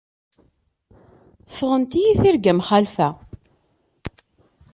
[1.55, 3.09] Ffɣent-iyi tirga mxalfa.